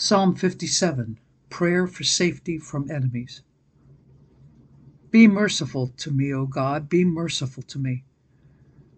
[0.00, 1.18] Psalm 57
[1.50, 3.42] Prayer for Safety from Enemies.
[5.10, 8.04] Be merciful to me, O God, be merciful to me.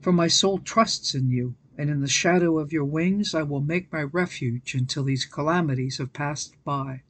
[0.03, 3.63] For my soul trusts in you, and in the shadow of your wings I will
[3.63, 7.01] make my refuge until these calamities have passed by.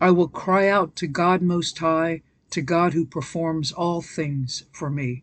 [0.00, 4.90] I will cry out to God Most High, to God who performs all things for
[4.90, 5.22] me.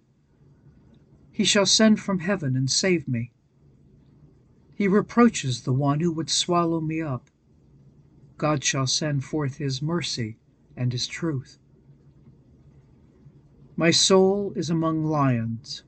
[1.29, 3.33] He shall send from heaven and save me.
[4.79, 7.29] He reproaches the one who would swallow me up.
[8.37, 10.37] God shall send forth his mercy
[10.73, 11.59] and his truth.
[13.75, 15.83] My soul is among lions.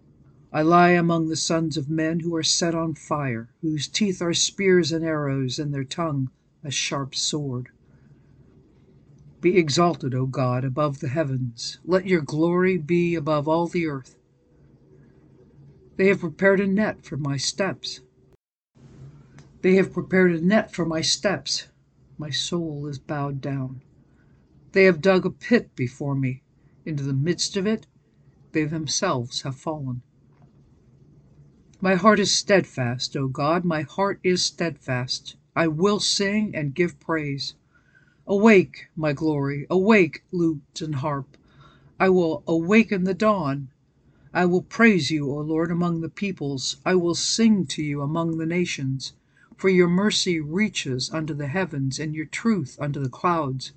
[0.51, 4.33] I lie among the sons of men who are set on fire, whose teeth are
[4.33, 6.29] spears and arrows, and their tongue
[6.61, 7.69] a sharp sword.
[9.39, 11.79] Be exalted, O God, above the heavens.
[11.85, 14.17] Let your glory be above all the earth.
[15.95, 18.01] They have prepared a net for my steps.
[19.61, 21.67] They have prepared a net for my steps.
[22.17, 23.81] My soul is bowed down.
[24.71, 26.41] They have dug a pit before me.
[26.83, 27.85] Into the midst of it
[28.53, 30.01] they themselves have fallen.
[31.79, 35.35] My heart is steadfast, O God, my heart is steadfast.
[35.55, 37.53] I will sing and give praise.
[38.25, 41.37] Awake, my glory, awake, lute and harp.
[41.99, 43.69] I will awaken the dawn.
[44.33, 46.77] I will praise you, O Lord, among the peoples.
[46.85, 49.13] I will sing to you among the nations.
[49.61, 53.73] For your mercy reaches unto the heavens, and your truth unto the clouds.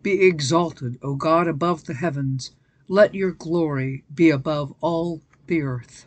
[0.00, 2.52] Be exalted, O God, above the heavens.
[2.86, 6.06] Let your glory be above all the earth.